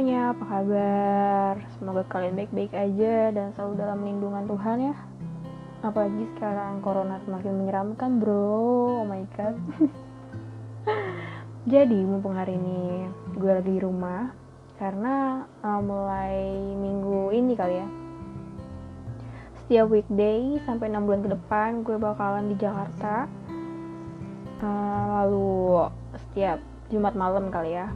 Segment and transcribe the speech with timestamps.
[0.00, 1.54] semuanya, apa kabar?
[1.76, 4.94] Semoga kalian baik-baik aja dan selalu dalam lindungan Tuhan ya.
[5.84, 9.60] Apalagi sekarang corona semakin menyeramkan bro, oh my god.
[11.76, 14.32] Jadi mumpung hari ini gue lagi di rumah
[14.80, 16.48] karena uh, mulai
[16.80, 17.88] minggu ini kali ya.
[19.60, 23.28] Setiap weekday sampai 6 bulan ke depan gue bakalan di Jakarta.
[24.64, 26.56] Uh, lalu setiap
[26.88, 27.92] Jumat malam kali ya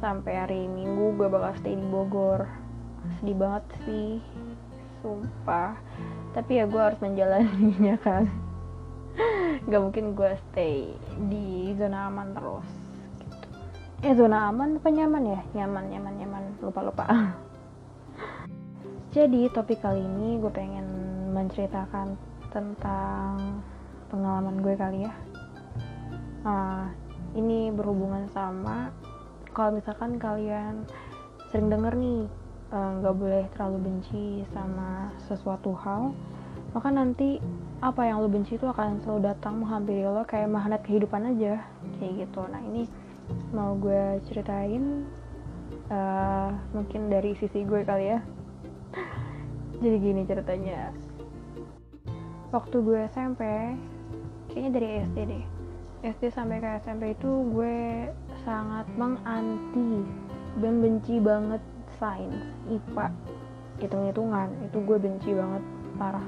[0.00, 2.48] sampai hari Minggu gue bakal stay di Bogor.
[3.20, 4.18] Sedih banget sih
[5.04, 5.76] sumpah.
[6.32, 8.24] Tapi ya gue harus menjalaninya kan.
[9.70, 10.96] Gak mungkin gue stay
[11.28, 12.68] di zona aman terus
[13.20, 13.46] gitu.
[14.00, 15.40] eh zona aman apa nyaman ya?
[15.52, 16.42] Nyaman nyaman nyaman.
[16.64, 17.04] Lupa lupa
[19.16, 20.86] jadi topik kali ini gue pengen
[21.34, 22.14] menceritakan
[22.48, 23.60] tentang
[24.08, 25.12] pengalaman gue kali ya.
[26.40, 26.88] Uh,
[27.36, 28.90] ini berhubungan sama
[29.52, 30.86] kalau misalkan kalian
[31.50, 32.26] sering denger nih
[32.70, 36.14] eh, nggak uh, boleh terlalu benci sama sesuatu hal
[36.70, 37.42] maka nanti
[37.82, 41.66] apa yang lo benci itu akan selalu datang menghampiri lo kayak magnet kehidupan aja
[41.98, 42.40] kayak gitu.
[42.46, 42.86] Nah ini
[43.50, 45.02] mau gue ceritain
[45.90, 48.20] uh, mungkin dari sisi gue kali ya.
[49.82, 50.94] Jadi gini ceritanya.
[52.54, 53.42] Waktu gue SMP
[54.54, 55.44] kayaknya dari SD deh.
[56.00, 58.08] SD sampai ke SMP itu gue
[58.42, 60.04] sangat menganti
[60.58, 61.62] dan benci banget
[62.00, 63.06] sains IPA
[63.80, 64.48] hitung-hitungan.
[64.68, 65.62] Itu gue benci banget
[65.96, 66.26] parah.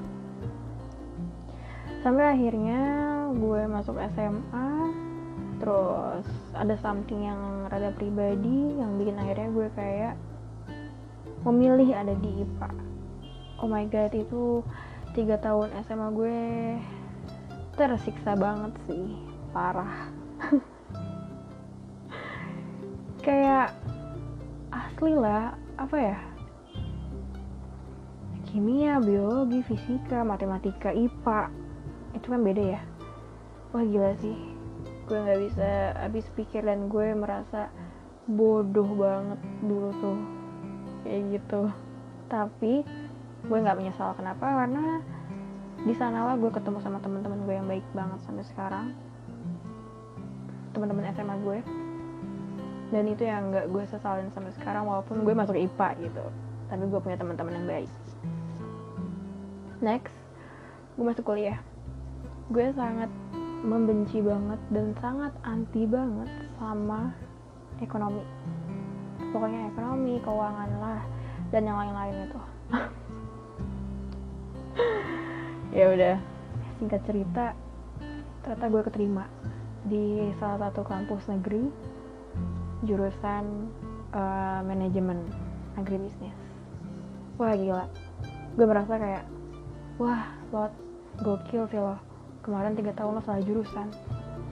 [2.03, 2.81] Sampai akhirnya
[3.33, 4.71] gue masuk SMA
[5.63, 6.27] terus
[6.59, 10.15] ada something yang rada pribadi yang bikin akhirnya gue kayak
[11.47, 12.71] memilih ada di IPA
[13.63, 14.67] oh my god itu
[15.15, 16.39] tiga tahun SMA gue
[17.79, 19.15] tersiksa banget sih
[19.55, 20.11] parah
[25.03, 26.19] asli lah apa ya?
[28.47, 31.51] Kimia, biologi, fisika, matematika, IPA
[32.15, 32.81] itu kan beda ya?
[33.75, 34.39] Wah gila sih.
[35.11, 37.67] Gue nggak bisa habis pikir dan gue merasa
[38.31, 40.19] bodoh banget dulu tuh.
[41.03, 41.63] Kayak gitu.
[42.31, 42.87] Tapi
[43.43, 45.03] gue nggak menyesal kenapa karena
[45.83, 48.95] di sanalah gue ketemu sama teman-teman gue yang baik banget sampai sekarang.
[50.71, 51.59] Teman-teman SMA gue
[52.93, 56.25] dan itu yang nggak gue sesalin sampai sekarang walaupun gue masuk IPA gitu.
[56.69, 57.91] Tapi gue punya teman-teman yang baik.
[59.81, 60.15] Next
[61.01, 61.57] gue masuk kuliah.
[62.53, 63.09] Gue sangat
[63.65, 66.29] membenci banget dan sangat anti banget
[66.61, 67.17] sama
[67.81, 68.21] ekonomi.
[69.33, 71.01] Pokoknya ekonomi keuangan lah
[71.49, 72.41] dan yang lain-lain itu.
[75.73, 76.21] Ya udah
[76.77, 77.57] singkat cerita
[78.45, 79.25] ternyata gue keterima
[79.89, 81.73] di salah satu kampus negeri
[82.83, 83.71] jurusan
[84.15, 85.23] uh, manajemen
[85.79, 86.35] agribisnis.
[87.39, 87.87] Wah gila.
[88.59, 89.25] Gue merasa kayak
[89.97, 90.69] wah lo
[91.23, 91.97] gokil sih lo
[92.43, 93.89] kemarin tiga tahun lo salah jurusan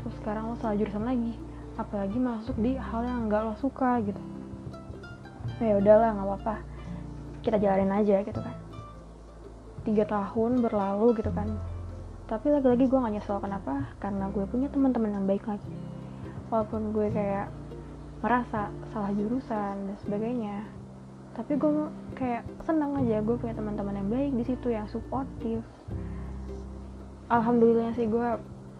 [0.00, 1.34] terus sekarang lo salah jurusan lagi.
[1.76, 4.20] Apalagi masuk di hal yang nggak lo suka gitu.
[5.60, 6.54] Nah, ya udahlah nggak apa-apa.
[7.40, 8.56] Kita jalanin aja gitu kan.
[9.84, 11.56] Tiga tahun berlalu gitu kan.
[12.28, 13.42] Tapi lagi-lagi gue gak nyesel.
[13.42, 13.90] Kenapa?
[13.98, 15.72] Karena gue punya teman-teman yang baik lagi.
[16.52, 17.50] Walaupun gue kayak
[18.20, 20.64] merasa salah jurusan dan sebagainya.
[21.36, 25.64] Tapi gue kayak senang aja gue punya teman-teman yang baik di situ yang suportif
[27.30, 28.28] alhamdulillah sih gue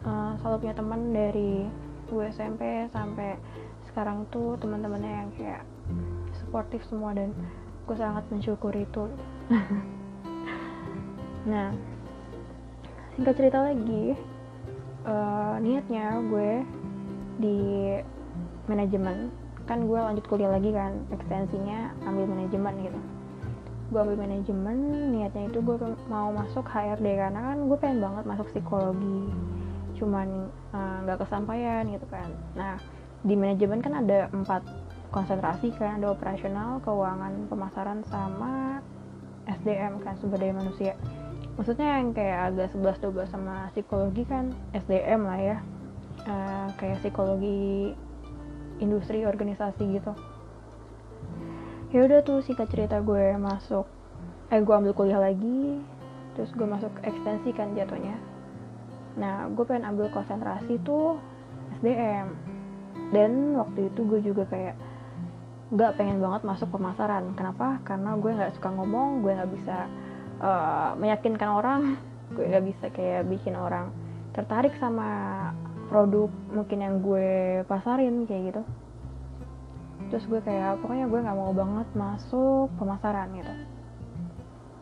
[0.05, 1.71] uh, selalu punya teman dari
[2.11, 3.39] gue SMP sampai
[3.87, 5.63] sekarang tuh teman-temannya yang kayak
[6.43, 7.31] suportif semua dan
[7.87, 9.07] gue sangat mensyukuri itu.
[11.41, 11.73] Nah
[13.17, 14.13] singkat cerita lagi
[15.09, 16.53] uh, niatnya gue
[17.41, 17.61] di
[18.67, 19.31] manajemen.
[19.69, 23.01] Kan gue lanjut kuliah lagi kan ekstensinya ambil manajemen gitu.
[23.91, 24.77] Gue ambil manajemen
[25.15, 29.21] niatnya itu gue mau masuk HRD karena kan gue pengen banget masuk psikologi.
[29.99, 32.31] Cuman eh, nggak uh, kesampaian gitu kan.
[32.55, 32.79] Nah
[33.21, 34.65] di manajemen kan ada empat
[35.11, 38.79] konsentrasi kan ada operasional keuangan pemasaran sama
[39.51, 40.95] SDM kan sumber daya manusia.
[41.59, 45.59] Maksudnya yang kayak agak 11-12 sama psikologi kan SDM lah ya.
[46.25, 47.93] Uh, kayak psikologi
[48.81, 50.13] industri organisasi gitu.
[51.91, 53.87] Ya udah tuh singkat cerita gue masuk
[54.51, 55.79] eh gue ambil kuliah lagi
[56.35, 58.19] terus gue masuk ekstensi kan jatuhnya.
[59.21, 61.21] Nah gue pengen ambil konsentrasi tuh
[61.79, 62.35] SDM
[63.15, 64.75] dan waktu itu gue juga kayak
[65.71, 67.31] nggak pengen banget masuk pemasaran.
[67.39, 67.79] Kenapa?
[67.87, 69.87] Karena gue nggak suka ngomong gue nggak bisa
[70.43, 71.81] uh, meyakinkan orang
[72.35, 73.91] gue nggak bisa kayak bikin orang
[74.31, 75.51] tertarik sama
[75.91, 78.63] produk mungkin yang gue pasarin kayak gitu.
[80.15, 83.53] Terus gue kayak pokoknya gue nggak mau banget masuk pemasaran gitu.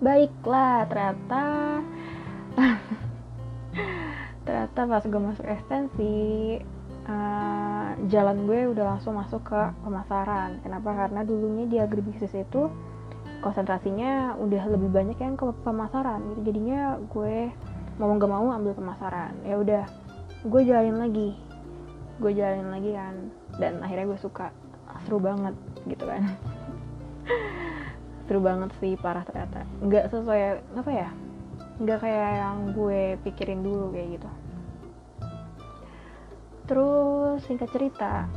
[0.04, 1.44] Baiklah ternyata
[4.46, 6.16] ternyata pas gue masuk ekstensi
[7.08, 10.60] uh, jalan gue udah langsung masuk ke pemasaran.
[10.60, 10.92] Kenapa?
[10.92, 12.68] Karena dulunya di agribisnis itu
[13.40, 16.20] konsentrasinya udah lebih banyak yang ke pemasaran.
[16.36, 17.48] Gitu jadinya gue
[17.98, 19.34] mau nggak mau ambil pemasaran.
[19.42, 19.84] Ya udah
[20.48, 21.30] gue jalanin lagi.
[22.18, 23.14] Gue jalanin lagi kan.
[23.60, 24.48] Dan akhirnya gue suka.
[25.04, 25.54] Seru banget
[25.84, 26.24] gitu kan.
[28.26, 29.68] Seru banget sih parah ternyata.
[29.84, 30.40] Nggak sesuai
[30.74, 31.08] apa ya?
[31.78, 34.30] Nggak kayak yang gue pikirin dulu kayak gitu.
[36.68, 38.28] Terus singkat cerita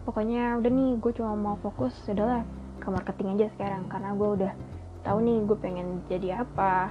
[0.00, 2.42] pokoknya udah nih gue cuma mau fokus adalah
[2.80, 3.84] ke marketing aja sekarang.
[3.86, 4.52] Karena gue udah
[5.04, 6.90] tahu nih gue pengen jadi apa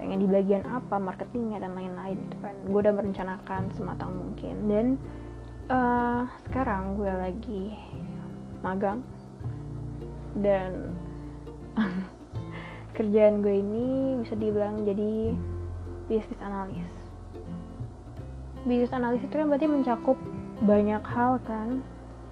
[0.00, 2.56] pengen di bagian apa marketingnya dan lain-lain gitu kan.
[2.64, 4.54] Gue udah merencanakan sematang mungkin.
[4.64, 4.86] Dan
[5.68, 7.64] uh, sekarang gue lagi
[8.64, 9.04] magang.
[10.40, 10.96] Dan
[12.96, 15.36] kerjaan gue ini bisa dibilang jadi
[16.08, 17.00] bisnis analis
[18.64, 20.18] bisnis analis itu kan berarti mencakup
[20.64, 21.80] banyak hal kan.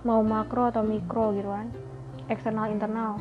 [0.05, 1.69] Mau makro atau mikro gitu kan.
[2.29, 3.17] Eksternal internal.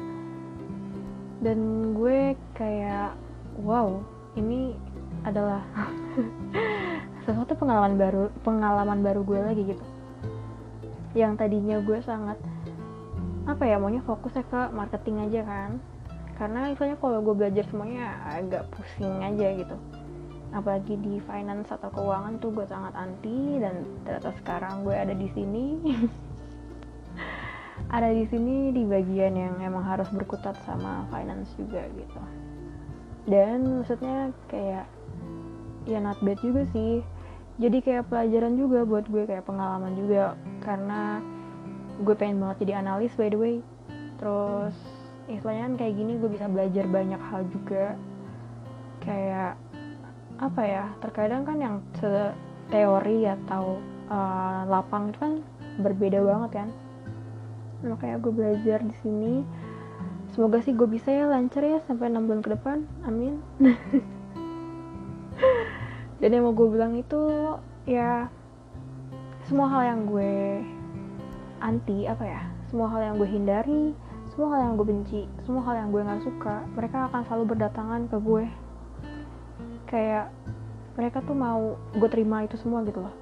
[1.40, 3.16] Dan gue kayak
[3.62, 4.02] wow
[4.38, 4.78] ini
[5.26, 5.66] adalah
[7.26, 9.86] sesuatu pengalaman baru pengalaman baru gue lagi gitu.
[11.18, 12.38] Yang tadinya gue sangat
[13.50, 15.72] apa ya maunya fokusnya ke marketing aja kan.
[16.38, 19.76] Karena istilahnya kalau gue belajar semuanya agak pusing aja gitu.
[20.54, 25.28] Apalagi di finance atau keuangan tuh gue sangat anti dan ternyata sekarang gue ada di
[25.34, 25.68] sini.
[27.88, 32.20] Ada di sini di bagian yang emang harus berkutat sama finance juga gitu
[33.28, 34.88] dan maksudnya kayak
[35.84, 37.04] ya not bad juga sih.
[37.58, 40.40] Jadi kayak pelajaran juga buat gue kayak pengalaman juga.
[40.64, 41.20] Karena
[42.00, 43.56] gue pengen banget jadi analis by the way.
[44.18, 44.76] Terus
[45.28, 47.86] istilahnya kan kayak gini gue bisa belajar banyak hal juga.
[49.04, 49.60] Kayak
[50.38, 51.76] apa ya terkadang kan yang
[52.70, 55.34] teori atau uh, lapang itu kan
[55.84, 56.70] berbeda banget kan.
[57.84, 59.34] Makanya gue belajar di sini
[60.34, 62.78] semoga sih gue bisa ya lancar ya sampai 6 bulan ke depan.
[63.08, 63.40] Amin.
[66.20, 67.20] Dan yang mau gue bilang itu
[67.86, 68.28] ya
[69.46, 70.60] semua hal yang gue
[71.64, 73.84] anti apa ya semua hal yang gue hindari
[74.34, 78.02] semua hal yang gue benci semua hal yang gue nggak suka mereka akan selalu berdatangan
[78.12, 78.46] ke gue.
[79.88, 80.36] Kayak
[81.00, 83.14] mereka tuh mau gue terima itu semua gitu loh.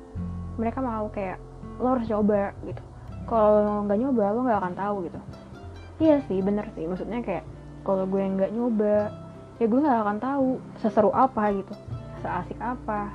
[0.57, 1.37] Mereka mau kayak
[1.77, 2.81] lo harus coba gitu.
[3.27, 5.19] Kalau nggak nyoba lo nggak akan tahu gitu
[6.01, 6.85] iya sih bener sih.
[6.87, 7.45] Maksudnya kayak
[7.85, 9.13] kalau gue nggak nyoba
[9.55, 10.47] ya gue nggak akan tahu
[10.83, 11.73] seseru apa gitu
[12.19, 13.13] seasik apa.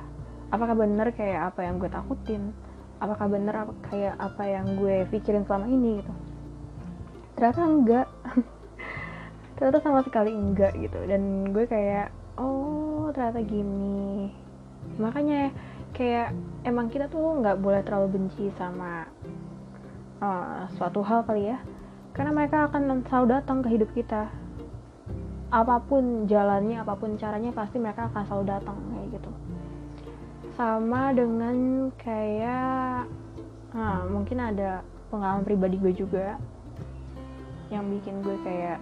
[0.51, 2.51] Apakah bener kayak apa yang gue takutin?
[3.01, 6.13] Apakah bener apa, kayak apa yang gue pikirin selama ini gitu?
[7.35, 8.07] Ternyata enggak.
[9.57, 10.99] Ternyata sama sekali enggak gitu.
[11.07, 14.29] Dan gue kayak oh ternyata gini.
[14.99, 15.49] Makanya
[15.91, 19.07] kayak emang kita tuh nggak boleh terlalu benci sama
[20.23, 21.59] uh, suatu hal kali ya
[22.11, 24.27] karena mereka akan selalu datang ke hidup kita.
[25.51, 29.31] Apa pun jalannya apa pun caranya pasti mereka akan selalu datang kayak gitu.
[30.55, 33.07] Sama dengan kayak
[33.71, 36.35] nah, mungkin ada pengalaman pribadi gue juga
[37.71, 38.79] yang bikin gue kayak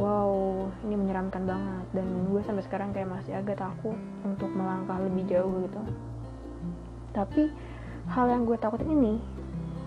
[0.00, 0.32] wow
[0.84, 1.86] ini menyeramkan banget.
[1.92, 5.80] Dan gue sampai sekarang kayak masih agak takut untuk melangkah lebih jauh gitu.
[7.12, 7.52] Tapi
[8.08, 9.20] hal yang gue takutin ini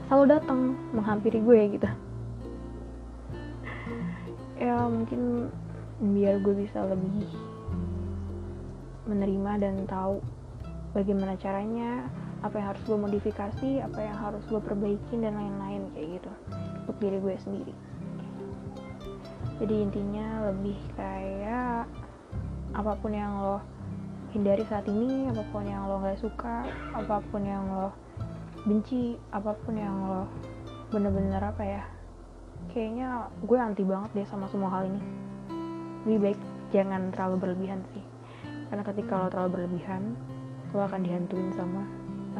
[0.06, 1.90] selalu datang menghampiri gue gitu
[4.64, 5.52] ya mungkin
[6.00, 7.28] biar gue bisa lebih
[9.04, 10.24] menerima dan tahu
[10.96, 12.08] bagaimana caranya
[12.44, 16.32] apa yang harus gue modifikasi apa yang harus gue perbaikin dan lain-lain kayak gitu.
[16.84, 17.74] Untuk diri gue sendiri.
[19.60, 21.88] Jadi intinya lebih kayak
[22.74, 23.64] apa pun yang lo
[24.34, 26.66] hindari saat ini apa pun yang lo gak suka
[26.98, 27.94] apa pun yang lo
[28.66, 30.26] benci apa pun yang lo
[30.90, 31.84] bener-bener apa ya
[32.72, 35.02] kayaknya gue anti banget deh sama semua hal ini.
[36.08, 36.40] Lebih baik
[36.72, 38.04] jangan terlalu berlebihan sih.
[38.72, 40.16] Karena ketika lo terlalu berlebihan
[40.74, 41.86] lo akan dihantuin sama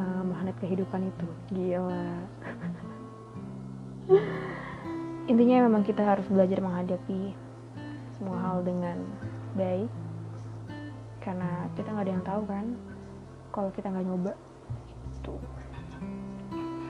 [0.00, 1.28] uh, magnet kehidupan itu.
[1.54, 2.08] Gila.
[5.30, 7.32] Intinya memang kita harus belajar menghadapi
[8.18, 9.00] semua hal dengan
[9.56, 9.88] baik.
[11.22, 12.66] Karena kita nggak ada yang tahu kan
[13.54, 14.32] kalau kita nggak nyoba
[15.14, 15.34] itu.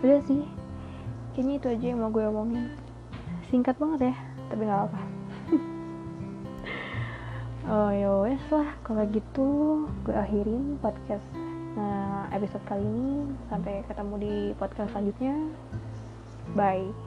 [0.02, 0.42] Udah sih.
[1.34, 2.70] Kayaknya itu aja yang mau gue omongin
[3.50, 4.14] singkat banget ya
[4.52, 5.00] tapi nggak apa
[7.72, 9.48] oh yowes lah kalau gitu
[10.04, 11.24] gue akhirin podcast
[11.74, 13.34] nah, episode kali ini.
[13.50, 15.34] Sampai ketemu di podcast selanjutnya.
[16.54, 17.03] Bye